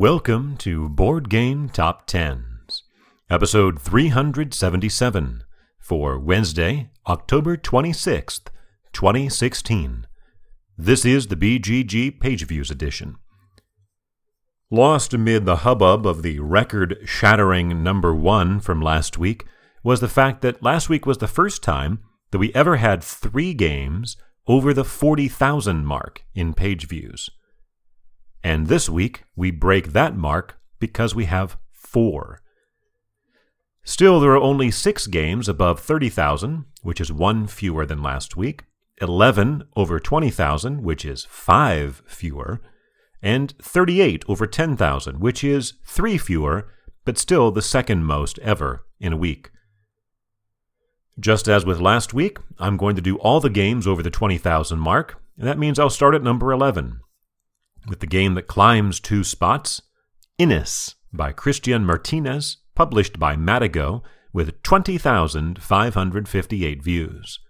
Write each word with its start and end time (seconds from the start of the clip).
Welcome 0.00 0.56
to 0.60 0.88
Board 0.88 1.28
Game 1.28 1.68
Top 1.68 2.06
Tens, 2.06 2.84
episode 3.28 3.78
377 3.78 5.44
for 5.78 6.18
Wednesday, 6.18 6.88
October 7.06 7.58
26th, 7.58 8.46
2016. 8.94 10.06
This 10.78 11.04
is 11.04 11.26
the 11.26 11.36
BGG 11.36 12.18
Page 12.18 12.46
Views 12.46 12.70
edition. 12.70 13.16
Lost 14.70 15.12
amid 15.12 15.44
the 15.44 15.56
hubbub 15.56 16.06
of 16.06 16.22
the 16.22 16.40
record 16.40 16.96
shattering 17.04 17.82
number 17.82 18.14
one 18.14 18.58
from 18.58 18.80
last 18.80 19.18
week 19.18 19.44
was 19.84 20.00
the 20.00 20.08
fact 20.08 20.40
that 20.40 20.62
last 20.62 20.88
week 20.88 21.04
was 21.04 21.18
the 21.18 21.28
first 21.28 21.62
time 21.62 21.98
that 22.30 22.38
we 22.38 22.54
ever 22.54 22.76
had 22.76 23.04
three 23.04 23.52
games 23.52 24.16
over 24.46 24.72
the 24.72 24.82
40,000 24.82 25.84
mark 25.84 26.24
in 26.34 26.54
page 26.54 26.88
views. 26.88 27.28
And 28.42 28.66
this 28.68 28.88
week, 28.88 29.24
we 29.36 29.50
break 29.50 29.92
that 29.92 30.16
mark 30.16 30.58
because 30.78 31.14
we 31.14 31.26
have 31.26 31.56
four. 31.72 32.40
Still, 33.82 34.20
there 34.20 34.32
are 34.32 34.40
only 34.40 34.70
six 34.70 35.06
games 35.06 35.48
above 35.48 35.80
30,000, 35.80 36.64
which 36.82 37.00
is 37.00 37.12
one 37.12 37.46
fewer 37.46 37.84
than 37.84 38.02
last 38.02 38.36
week, 38.36 38.64
11 39.00 39.64
over 39.76 39.98
20,000, 39.98 40.82
which 40.82 41.04
is 41.04 41.26
five 41.28 42.02
fewer, 42.06 42.60
and 43.22 43.54
38 43.62 44.24
over 44.28 44.46
10,000, 44.46 45.20
which 45.20 45.42
is 45.42 45.74
three 45.84 46.18
fewer, 46.18 46.68
but 47.04 47.18
still 47.18 47.50
the 47.50 47.62
second 47.62 48.04
most 48.04 48.38
ever 48.40 48.84
in 48.98 49.12
a 49.12 49.18
week. 49.18 49.50
Just 51.18 51.48
as 51.48 51.66
with 51.66 51.80
last 51.80 52.14
week, 52.14 52.38
I'm 52.58 52.76
going 52.76 52.96
to 52.96 53.02
do 53.02 53.16
all 53.16 53.40
the 53.40 53.50
games 53.50 53.86
over 53.86 54.02
the 54.02 54.10
20,000 54.10 54.78
mark, 54.78 55.20
and 55.36 55.46
that 55.46 55.58
means 55.58 55.78
I'll 55.78 55.90
start 55.90 56.14
at 56.14 56.22
number 56.22 56.52
11 56.52 57.00
with 57.88 58.00
the 58.00 58.06
game 58.06 58.34
that 58.34 58.46
climbs 58.46 59.00
two 59.00 59.24
spots, 59.24 59.80
Inis 60.38 60.94
by 61.12 61.32
Christian 61.32 61.84
Martinez, 61.84 62.58
published 62.74 63.18
by 63.18 63.34
Matagot, 63.36 64.02
with 64.32 64.62
20,558 64.62 66.84
views. 66.84 67.40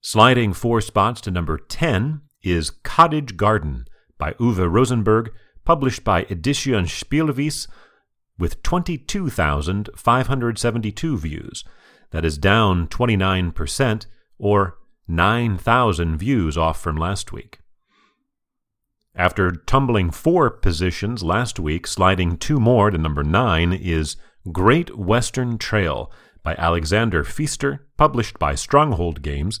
Sliding 0.00 0.52
four 0.52 0.80
spots 0.80 1.20
to 1.22 1.32
number 1.32 1.58
10 1.58 2.20
is 2.42 2.70
Cottage 2.70 3.36
Garden 3.36 3.86
by 4.16 4.34
Uwe 4.34 4.70
Rosenberg, 4.70 5.32
published 5.64 6.04
by 6.04 6.20
Edition 6.30 6.84
Spielwiese, 6.84 7.66
with 8.38 8.62
22,572 8.62 11.18
views. 11.18 11.64
That 12.12 12.24
is 12.24 12.38
down 12.38 12.86
29%, 12.86 14.06
or 14.38 14.78
9,000 15.08 16.16
views 16.16 16.56
off 16.56 16.80
from 16.80 16.96
last 16.96 17.32
week. 17.32 17.58
After 19.18 19.50
tumbling 19.50 20.10
four 20.12 20.48
positions 20.48 21.24
last 21.24 21.58
week, 21.58 21.88
sliding 21.88 22.38
two 22.38 22.60
more 22.60 22.92
to 22.92 22.98
number 22.98 23.24
nine 23.24 23.72
is 23.72 24.16
Great 24.52 24.96
Western 24.96 25.58
Trail 25.58 26.12
by 26.44 26.54
Alexander 26.54 27.24
Pfister, 27.24 27.88
published 27.96 28.38
by 28.38 28.54
Stronghold 28.54 29.20
Games, 29.20 29.58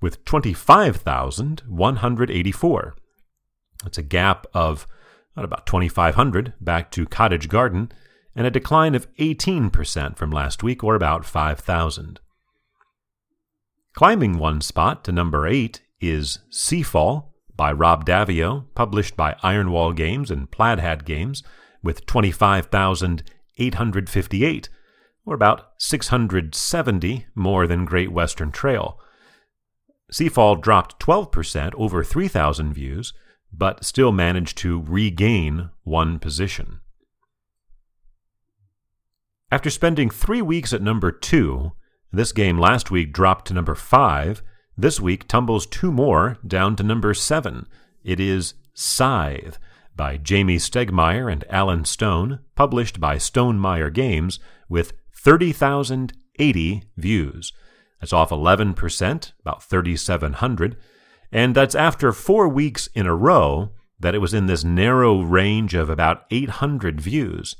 with 0.00 0.24
25,184. 0.24 2.94
That's 3.82 3.98
a 3.98 4.02
gap 4.02 4.46
of 4.54 4.86
about 5.36 5.66
2,500 5.66 6.52
back 6.60 6.92
to 6.92 7.04
Cottage 7.04 7.48
Garden, 7.48 7.90
and 8.36 8.46
a 8.46 8.50
decline 8.50 8.94
of 8.94 9.12
18% 9.16 10.16
from 10.16 10.30
last 10.30 10.62
week, 10.62 10.84
or 10.84 10.94
about 10.94 11.24
5,000. 11.24 12.20
Climbing 13.92 14.38
one 14.38 14.60
spot 14.60 15.02
to 15.02 15.10
number 15.10 15.48
8 15.48 15.82
is 16.00 16.38
Seafall 16.52 17.29
by 17.60 17.70
Rob 17.70 18.06
Daviau, 18.06 18.64
published 18.74 19.16
by 19.18 19.34
Ironwall 19.44 19.94
Games 19.94 20.30
and 20.30 20.50
Plaid 20.50 20.78
Hat 20.78 21.04
Games, 21.04 21.42
with 21.82 22.06
25,858, 22.06 24.68
or 25.26 25.34
about 25.34 25.72
670 25.76 27.26
more 27.34 27.66
than 27.66 27.84
Great 27.84 28.12
Western 28.12 28.50
Trail. 28.50 28.98
Seafall 30.10 30.58
dropped 30.58 30.98
12% 31.04 31.74
over 31.74 32.02
3,000 32.02 32.72
views, 32.72 33.12
but 33.52 33.84
still 33.84 34.10
managed 34.10 34.56
to 34.56 34.80
regain 34.80 35.68
one 35.84 36.18
position. 36.18 36.80
After 39.52 39.68
spending 39.68 40.08
three 40.08 40.40
weeks 40.40 40.72
at 40.72 40.80
number 40.80 41.12
two, 41.12 41.72
this 42.10 42.32
game 42.32 42.58
last 42.58 42.90
week 42.90 43.12
dropped 43.12 43.48
to 43.48 43.54
number 43.54 43.74
five 43.74 44.42
this 44.80 45.00
week 45.00 45.28
tumbles 45.28 45.66
two 45.66 45.92
more 45.92 46.38
down 46.46 46.76
to 46.76 46.82
number 46.82 47.12
seven. 47.14 47.66
It 48.02 48.18
is 48.18 48.54
Scythe 48.74 49.58
by 49.94 50.16
Jamey 50.16 50.56
Stegmaier 50.56 51.30
and 51.30 51.44
Alan 51.50 51.84
Stone, 51.84 52.40
published 52.54 52.98
by 52.98 53.16
Stonemaier 53.16 53.92
Games, 53.92 54.38
with 54.68 54.94
30,080 55.14 56.84
views. 56.96 57.52
That's 58.00 58.12
off 58.12 58.30
11%, 58.30 59.32
about 59.40 59.62
3,700. 59.62 60.76
And 61.30 61.54
that's 61.54 61.74
after 61.74 62.12
four 62.12 62.48
weeks 62.48 62.88
in 62.94 63.06
a 63.06 63.14
row 63.14 63.70
that 63.98 64.14
it 64.14 64.18
was 64.18 64.32
in 64.32 64.46
this 64.46 64.64
narrow 64.64 65.20
range 65.20 65.74
of 65.74 65.90
about 65.90 66.24
800 66.30 67.00
views. 67.00 67.56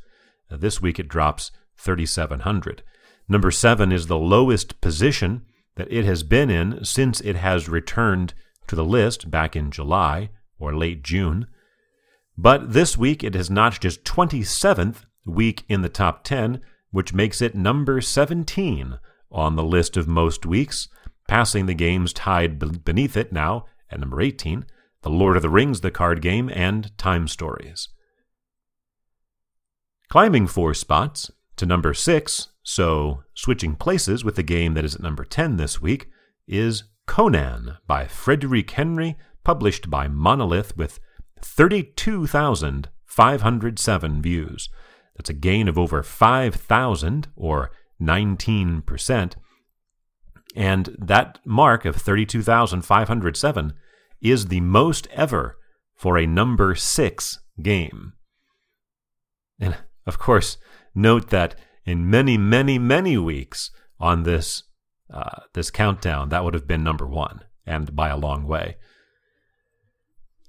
This 0.51 0.81
week 0.81 0.99
it 0.99 1.09
drops 1.09 1.51
3,700. 1.77 2.83
Number 3.29 3.51
seven 3.51 3.93
is 3.93 4.07
the 4.07 4.19
lowest 4.19 4.81
position 4.81 5.43
that 5.81 5.91
it 5.91 6.05
has 6.05 6.23
been 6.23 6.51
in 6.51 6.85
since 6.85 7.23
it 7.23 7.37
has 7.37 7.67
returned 7.67 8.35
to 8.67 8.77
the 8.77 8.85
list 8.85 9.31
back 9.31 9.57
in 9.57 9.71
July 9.71 10.29
or 10.59 10.77
late 10.77 11.03
June. 11.03 11.47
But 12.37 12.75
this 12.75 12.99
week 12.99 13.25
it 13.25 13.35
has 13.35 13.49
notched 13.49 13.87
its 13.87 13.97
27th 13.97 15.07
week 15.25 15.65
in 15.71 15.81
the 15.81 15.89
top 15.89 16.23
10, 16.23 16.61
which 16.91 17.15
makes 17.15 17.41
it 17.41 17.55
number 17.55 18.03
17 18.03 18.99
on 19.33 19.57
the 19.57 19.65
list 19.65 19.97
of 19.97 20.07
most 20.07 20.45
weeks, 20.45 20.89
passing 21.27 21.65
the 21.65 21.73
games 21.73 22.13
tied 22.13 22.85
beneath 22.85 23.17
it 23.17 23.33
now 23.33 23.65
at 23.91 24.01
number 24.01 24.21
18, 24.21 24.67
The 25.01 25.09
Lord 25.09 25.37
of 25.37 25.43
the 25.43 25.49
Rings, 25.49 25.81
the 25.81 25.91
card 25.91 26.21
game, 26.21 26.51
and 26.53 26.97
Time 26.99 27.27
Stories. 27.27 27.89
Climbing 30.11 30.47
four 30.47 30.75
spots 30.75 31.31
to 31.57 31.65
number 31.65 31.95
6, 31.95 32.49
so, 32.63 33.25
switching 33.35 33.75
places 33.75 34.23
with 34.23 34.37
the 34.37 34.43
game 34.43 34.75
that 34.75 34.85
is 34.85 34.95
at 34.95 35.03
number 35.03 35.25
10 35.25 35.57
this 35.57 35.81
week 35.81 36.11
is 36.47 36.85
Conan 37.07 37.79
by 37.87 38.07
Frederick 38.07 38.71
Henry, 38.73 39.17
published 39.45 39.89
by 39.89 40.09
Monolith 40.09 40.77
with 40.77 41.01
32,507 41.41 44.23
views. 44.23 44.69
That's 45.17 45.31
a 45.31 45.35
gain 45.35 45.69
of 45.69 45.79
over 45.79 46.03
5,000 46.03 47.29
or 47.35 47.71
19%. 48.01 49.33
And 50.55 50.97
that 50.99 51.39
mark 51.45 51.85
of 51.85 51.97
32,507 51.97 53.73
is 54.21 54.47
the 54.47 54.61
most 54.61 55.09
ever 55.13 55.57
for 55.95 56.19
a 56.19 56.27
number 56.27 56.75
6 56.75 57.39
game. 57.63 58.13
And 59.59 59.77
of 60.07 60.19
course, 60.19 60.59
note 60.95 61.31
that 61.31 61.57
in 61.91 62.09
many, 62.09 62.39
many, 62.39 62.79
many 62.79 63.19
weeks 63.19 63.71
on 63.99 64.23
this 64.23 64.63
uh, 65.13 65.41
this 65.55 65.73
countdown, 65.73 66.29
that 66.29 66.45
would 66.45 66.55
have 66.55 66.69
been 66.69 66.85
number 66.85 67.07
one, 67.07 67.41
and 67.67 67.97
by 67.97 68.09
a 68.09 68.17
long 68.17 68.47
way. 68.47 68.77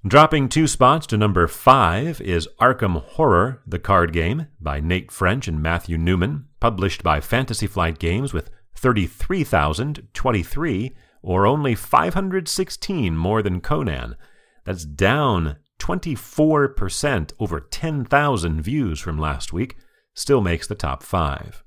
Dropping 0.07 0.49
two 0.49 0.67
spots 0.67 1.07
to 1.07 1.17
number 1.17 1.47
five 1.47 2.21
is 2.21 2.47
Arkham 2.59 3.01
Horror, 3.01 3.63
the 3.65 3.79
card 3.79 4.13
game, 4.13 4.45
by 4.59 4.79
Nate 4.79 5.11
French 5.11 5.47
and 5.47 5.63
Matthew 5.63 5.97
Newman, 5.97 6.45
published 6.59 7.01
by 7.01 7.19
Fantasy 7.19 7.65
Flight 7.65 7.97
Games 7.97 8.33
with 8.33 8.51
33,023, 8.75 10.95
or 11.23 11.47
only 11.47 11.73
516 11.73 13.17
more 13.17 13.41
than 13.41 13.61
Conan. 13.61 14.15
That's 14.63 14.85
down 14.85 15.55
24%, 15.79 17.33
over 17.39 17.59
10,000 17.59 18.61
views 18.61 18.99
from 18.99 19.19
last 19.19 19.53
week 19.53 19.75
still 20.13 20.41
makes 20.41 20.67
the 20.67 20.75
top 20.75 21.03
five. 21.03 21.63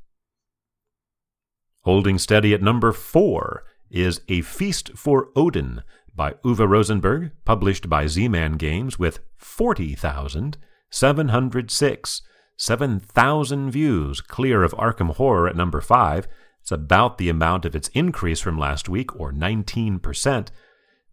Holding 1.83 2.19
steady 2.19 2.55
at 2.55 2.63
number 2.63 2.93
four 2.93 3.65
is 3.91 4.23
A 4.29 4.41
Feast 4.41 4.97
for 4.97 5.29
Odin 5.37 5.83
by 6.15 6.33
Uwe 6.45 6.69
Rosenberg, 6.69 7.33
published 7.45 7.89
by 7.89 8.07
Z 8.07 8.29
Man 8.29 8.53
Games, 8.53 8.99
with 8.99 9.21
40,706, 9.37 12.23
7,000 12.57 13.71
views, 13.71 14.21
clear 14.21 14.63
of 14.63 14.73
Arkham 14.73 15.17
Horror 15.17 15.49
at 15.49 15.57
number 15.57 15.81
five. 15.81 16.29
It's 16.61 16.73
about 16.73 17.19
the 17.19 17.29
amount 17.29 17.65
of 17.65 17.75
its 17.75 17.89
increase 17.89 18.41
from 18.41 18.59
last 18.59 18.89
week, 18.89 19.19
or 19.19 19.33
19%, 19.33 20.49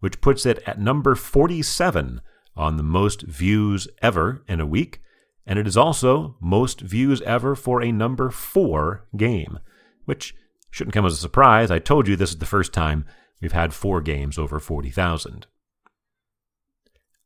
which 0.00 0.20
puts 0.20 0.46
it 0.46 0.62
at 0.66 0.80
number 0.80 1.14
47 1.14 2.20
on 2.56 2.76
the 2.76 2.82
most 2.82 3.22
views 3.22 3.88
ever 4.00 4.42
in 4.48 4.60
a 4.60 4.66
week 4.66 5.00
and 5.46 5.58
it 5.58 5.66
is 5.66 5.76
also 5.76 6.36
most 6.40 6.80
views 6.80 7.20
ever 7.22 7.54
for 7.54 7.82
a 7.82 7.92
number 7.92 8.30
4 8.30 9.06
game, 9.16 9.58
which 10.04 10.34
shouldn't 10.70 10.94
come 10.94 11.06
as 11.06 11.14
a 11.14 11.16
surprise. 11.16 11.70
I 11.70 11.78
told 11.78 12.08
you 12.08 12.16
this 12.16 12.30
is 12.30 12.38
the 12.38 12.46
first 12.46 12.72
time 12.72 13.04
we've 13.40 13.52
had 13.52 13.74
four 13.74 14.00
games 14.00 14.38
over 14.38 14.58
40,000. 14.58 15.46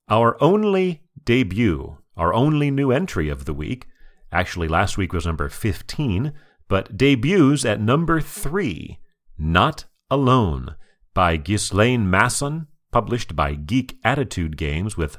Our 0.09 0.41
only 0.43 1.03
debut 1.25 1.99
our 2.17 2.33
only 2.33 2.71
new 2.71 2.91
entry 2.91 3.29
of 3.29 3.45
the 3.45 3.55
week. 3.55 3.87
Actually, 4.33 4.69
last 4.69 4.97
week 4.97 5.13
was 5.13 5.27
number 5.27 5.49
15, 5.49 6.33
but 6.69 6.97
debuts 6.97 7.65
at 7.65 7.81
number 7.81 8.21
3, 8.21 8.99
Not 9.39 9.85
Alone, 10.11 10.77
by 11.15 11.37
Ghislain 11.37 12.11
Masson, 12.11 12.67
published 12.91 13.37
by 13.37 13.55
Geek 13.55 13.99
Attitude 14.03 14.57
Games 14.57 14.97
with 14.97 15.19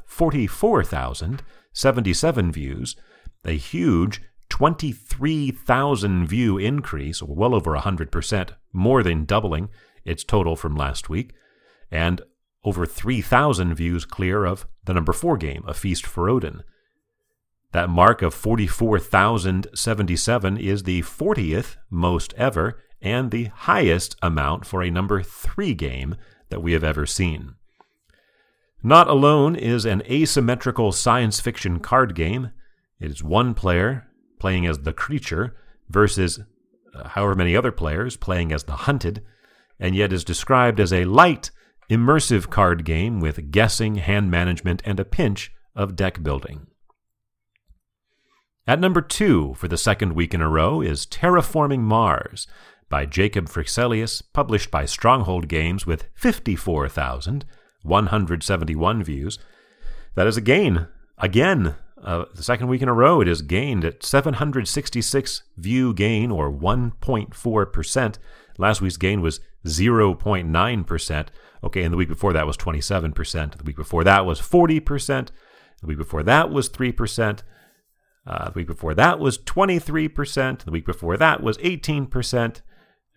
44,077 1.78 2.52
views, 2.52 2.96
a 3.46 3.52
huge 3.52 4.24
23,000 4.50 6.26
view 6.26 6.58
increase, 6.58 7.22
well 7.22 7.54
over 7.54 7.78
100%, 7.78 8.50
more 8.74 9.04
than 9.04 9.26
doubling 9.26 9.70
its 10.04 10.24
total 10.24 10.56
from 10.56 10.76
last 10.76 11.08
week, 11.08 11.36
and 11.92 12.24
over 12.64 12.88
3,000 12.88 13.76
views 13.76 14.06
clear 14.06 14.46
of 14.46 14.66
the 14.86 14.94
number 14.94 15.14
4 15.14 15.38
game, 15.38 15.64
A 15.68 15.76
Feast 15.76 16.08
for 16.08 16.30
Odin. 16.30 16.64
That 17.74 17.90
mark 17.90 18.24
of 18.24 18.34
44,077 18.34 20.58
is 20.58 20.84
the 20.84 21.04
40th 21.04 21.76
most 21.92 22.34
ever 22.36 22.82
and 23.02 23.30
the 23.30 23.52
highest 23.54 24.16
amount 24.24 24.66
for 24.66 24.82
a 24.82 24.90
number 24.90 25.22
3 25.22 25.76
game 25.76 26.16
that 26.50 26.64
we 26.64 26.74
have 26.74 26.84
ever 26.84 27.06
seen. 27.06 27.54
Not 28.88 29.10
Alone 29.10 29.58
is 29.58 29.84
an 29.84 30.02
asymmetrical 30.10 30.94
science 30.94 31.42
fiction 31.42 31.82
card 31.82 32.16
game. 32.16 32.52
It 33.02 33.12
is 33.12 33.22
one 33.22 33.54
player 33.54 34.08
playing 34.40 34.66
as 34.66 34.80
the 34.80 34.94
creature 34.94 35.58
versus 35.90 36.40
uh, 36.96 37.10
however 37.10 37.36
many 37.36 37.54
other 37.54 37.74
players 37.74 38.16
playing 38.16 38.54
as 38.54 38.64
the 38.64 38.78
hunted, 38.78 39.26
and 39.78 39.94
yet 39.94 40.14
is 40.14 40.24
described 40.24 40.80
as 40.80 40.94
a 40.94 41.04
light, 41.04 41.52
immersive 41.92 42.50
card 42.50 42.86
game 42.86 43.20
with 43.20 43.52
guessing, 43.52 43.96
hand 43.96 44.32
management, 44.32 44.82
and 44.86 45.02
a 45.02 45.04
pinch 45.04 45.52
of 45.76 45.98
deck 45.98 46.24
building. 46.24 46.68
At 48.66 48.80
number 48.80 49.02
two 49.02 49.54
for 49.56 49.68
the 49.68 49.78
second 49.78 50.14
week 50.14 50.34
in 50.34 50.40
a 50.40 50.48
row 50.48 50.80
is 50.80 51.06
Terraforming 51.06 51.82
Mars 51.82 52.48
by 52.88 53.06
Jacob 53.06 53.50
Fryxelius, 53.50 54.24
published 54.32 54.72
by 54.72 54.86
Stronghold 54.86 55.50
Games 55.50 55.86
with 55.86 56.08
54,171 57.88 59.04
views. 59.04 59.40
That 60.16 60.28
is 60.28 60.38
a 60.38 60.42
gain. 60.42 60.88
Again, 61.18 61.76
uh, 62.04 62.26
the 62.36 62.44
second 62.44 62.68
week 62.68 62.82
in 62.82 62.90
a 62.90 62.94
row, 62.94 63.22
it 63.22 63.28
has 63.28 63.42
gained 63.42 63.86
at 63.86 64.04
766 64.04 65.44
view 65.58 65.94
gain, 65.94 66.32
or 66.32 66.52
1.4%. 66.52 68.18
Last 68.58 68.82
week's 68.82 68.98
gain 68.98 69.22
was 69.22 69.40
0.9%. 69.66 71.28
Okay, 71.64 71.84
and 71.84 71.94
the 71.94 71.98
week 71.98 72.10
before 72.10 72.34
that 72.34 72.48
was 72.48 72.58
27%. 72.58 73.58
The 73.58 73.64
week 73.64 73.76
before 73.76 74.04
that 74.04 74.26
was 74.26 74.40
40%. 74.40 75.30
The 75.82 75.88
week 75.88 75.98
before 75.98 76.24
that 76.24 76.52
was 76.52 76.70
3%. 76.70 77.40
Uh, 78.26 78.50
the 78.50 78.60
week 78.60 78.68
before 78.68 78.94
that 78.94 79.20
was 79.20 79.38
23%. 79.40 80.60
The 80.66 80.72
week 80.72 80.86
before 80.86 81.18
that 81.18 81.42
was 81.42 81.58
18%. 81.60 82.62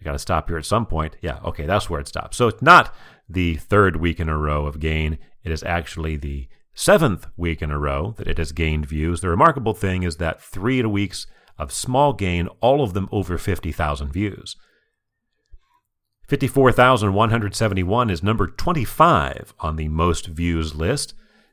I 0.00 0.05
got 0.05 0.12
to 0.12 0.19
stop 0.19 0.49
here 0.49 0.58
at 0.58 0.64
some 0.64 0.87
point. 0.87 1.17
Yeah, 1.20 1.41
okay, 1.44 1.67
that's 1.67 1.91
where 1.91 2.00
it 2.00 2.08
stops. 2.08 2.37
So 2.37 2.49
it's 2.49 2.62
not 2.62 2.94
the 3.29 3.56
third 3.56 3.97
week 3.97 4.19
in 4.19 4.29
a 4.29 4.38
row 4.38 4.67
of 4.67 4.81
gain. 4.81 5.19
It 5.44 5.52
is 5.52 5.62
actually 5.62 6.17
the 6.17 6.49
seventh 6.75 7.26
week 7.37 7.61
in 7.61 7.70
a 7.70 7.79
row 7.79 8.14
that 8.17 8.29
it 8.29 8.38
has 8.38 8.52
gained 8.52 8.87
views. 8.87 9.20
The 9.20 9.29
remarkable 9.29 9.75
thing 9.75 10.02
is 10.02 10.17
that 10.17 10.43
three 10.43 10.82
weeks 10.82 11.26
of 11.58 11.73
small 11.73 12.14
gain, 12.14 12.49
all 12.61 12.82
of 12.82 12.94
them 12.94 13.08
over 13.12 13.37
50,000 13.37 14.12
views. 14.12 14.56
54,171 16.29 18.08
is 18.08 18.23
number 18.23 18.47
25 18.47 19.52
on 19.58 19.76
the 19.76 19.88
most 19.88 20.29
views 20.29 20.75
list, 20.75 21.12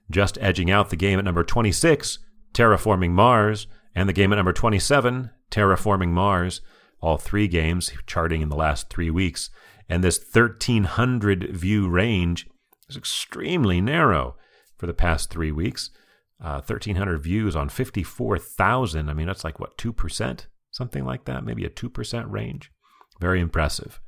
just 0.09 0.37
edging 0.39 0.71
out 0.71 0.89
the 0.89 0.95
game 0.95 1.19
at 1.19 1.25
number 1.25 1.43
26, 1.43 2.19
Terraforming 2.53 3.11
Mars, 3.11 3.67
and 3.95 4.07
the 4.07 4.13
game 4.13 4.31
at 4.31 4.35
number 4.35 4.53
27, 4.53 5.31
Terraforming 5.51 6.09
Mars, 6.09 6.61
all 7.01 7.17
three 7.17 7.47
games 7.47 7.91
charting 8.05 8.41
in 8.41 8.49
the 8.49 8.55
last 8.55 8.89
three 8.89 9.09
weeks. 9.09 9.49
And 9.89 10.03
this 10.03 10.17
1,300 10.19 11.55
view 11.55 11.87
range 11.87 12.47
is 12.89 12.97
extremely 12.97 13.79
narrow 13.81 14.35
for 14.77 14.87
the 14.87 14.93
past 14.93 15.29
three 15.29 15.51
weeks. 15.51 15.91
Uh, 16.39 16.61
1,300 16.61 17.17
views 17.17 17.55
on 17.55 17.69
54,000. 17.69 19.09
I 19.09 19.13
mean, 19.13 19.27
that's 19.27 19.43
like, 19.43 19.59
what, 19.59 19.77
2%? 19.77 20.45
Something 20.71 21.05
like 21.05 21.25
that, 21.25 21.43
maybe 21.43 21.65
a 21.65 21.69
2% 21.69 22.31
range. 22.31 22.71
Very 23.19 23.39
impressive. 23.39 23.99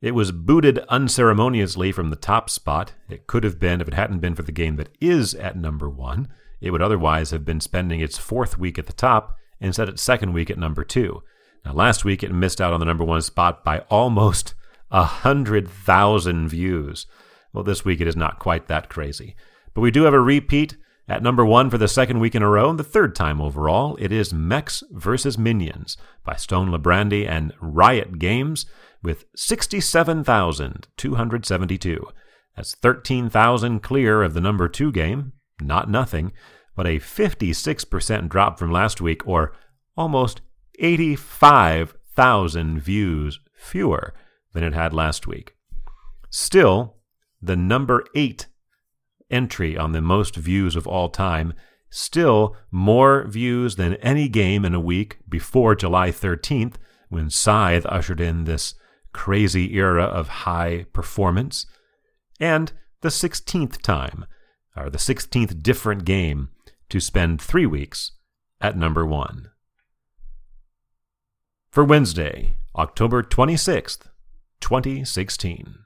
It 0.00 0.14
was 0.14 0.32
booted 0.32 0.78
unceremoniously 0.88 1.92
from 1.92 2.10
the 2.10 2.16
top 2.16 2.48
spot. 2.48 2.94
It 3.08 3.26
could 3.26 3.44
have 3.44 3.58
been 3.58 3.80
if 3.80 3.88
it 3.88 3.94
hadn't 3.94 4.20
been 4.20 4.34
for 4.34 4.42
the 4.42 4.52
game 4.52 4.76
that 4.76 4.96
is 5.00 5.34
at 5.34 5.56
number 5.56 5.90
one. 5.90 6.28
It 6.60 6.70
would 6.70 6.82
otherwise 6.82 7.32
have 7.32 7.44
been 7.44 7.60
spending 7.60 8.00
its 8.00 8.16
fourth 8.16 8.58
week 8.58 8.78
at 8.78 8.86
the 8.86 8.92
top 8.92 9.36
instead 9.60 9.88
its 9.88 10.02
second 10.02 10.32
week 10.32 10.50
at 10.50 10.58
number 10.58 10.84
two. 10.84 11.22
Now, 11.64 11.72
last 11.74 12.04
week 12.04 12.22
it 12.22 12.32
missed 12.32 12.60
out 12.60 12.72
on 12.72 12.78
the 12.80 12.86
number 12.86 13.04
one 13.04 13.22
spot 13.22 13.64
by 13.64 13.80
almost 13.90 14.54
a 14.90 15.04
hundred 15.04 15.68
thousand 15.68 16.48
views. 16.48 17.06
Well, 17.52 17.64
this 17.64 17.84
week 17.84 18.00
it 18.00 18.08
is 18.08 18.16
not 18.16 18.38
quite 18.38 18.68
that 18.68 18.88
crazy. 18.88 19.36
But 19.74 19.82
we 19.82 19.90
do 19.90 20.04
have 20.04 20.14
a 20.14 20.20
repeat 20.20 20.78
at 21.08 21.22
number 21.22 21.44
one 21.44 21.68
for 21.70 21.78
the 21.78 21.88
second 21.88 22.20
week 22.20 22.36
in 22.36 22.42
a 22.42 22.48
row, 22.48 22.70
and 22.70 22.78
the 22.78 22.84
third 22.84 23.16
time 23.16 23.40
overall. 23.40 23.96
It 24.00 24.12
is 24.12 24.32
Mechs 24.32 24.84
vs. 24.92 25.36
Minions 25.36 25.96
by 26.24 26.36
Stone 26.36 26.70
Librande 26.70 27.28
and 27.28 27.52
Riot 27.60 28.20
Games 28.20 28.66
with 29.02 29.24
67,272. 29.34 32.06
That's 32.56 32.74
13,000 32.76 33.80
clear 33.80 34.22
of 34.22 34.34
the 34.34 34.40
number 34.40 34.68
two 34.68 34.92
game, 34.92 35.32
not 35.60 35.90
nothing, 35.90 36.30
but 36.80 36.86
a 36.86 36.98
56% 36.98 38.30
drop 38.30 38.58
from 38.58 38.72
last 38.72 39.02
week, 39.02 39.28
or 39.28 39.52
almost 39.98 40.40
85,000 40.78 42.80
views 42.80 43.38
fewer 43.54 44.14
than 44.54 44.64
it 44.64 44.72
had 44.72 44.94
last 44.94 45.26
week. 45.26 45.56
Still, 46.30 46.96
the 47.42 47.54
number 47.54 48.06
eight 48.14 48.46
entry 49.30 49.76
on 49.76 49.92
the 49.92 50.00
most 50.00 50.36
views 50.36 50.74
of 50.74 50.86
all 50.86 51.10
time, 51.10 51.52
still 51.90 52.56
more 52.70 53.26
views 53.26 53.76
than 53.76 53.96
any 53.96 54.26
game 54.26 54.64
in 54.64 54.72
a 54.72 54.80
week 54.80 55.18
before 55.28 55.74
July 55.74 56.10
13th, 56.10 56.76
when 57.10 57.28
Scythe 57.28 57.84
ushered 57.84 58.22
in 58.22 58.44
this 58.44 58.72
crazy 59.12 59.76
era 59.76 60.04
of 60.04 60.28
high 60.28 60.86
performance, 60.94 61.66
and 62.40 62.72
the 63.02 63.10
16th 63.10 63.82
time, 63.82 64.24
or 64.74 64.88
the 64.88 64.96
16th 64.96 65.62
different 65.62 66.06
game 66.06 66.48
to 66.90 67.00
spend 67.00 67.40
three 67.40 67.66
weeks 67.66 68.12
at 68.60 68.76
number 68.76 69.06
one. 69.06 69.50
For 71.70 71.84
Wednesday, 71.84 72.54
October 72.76 73.22
26th, 73.22 74.08
2016. 74.60 75.76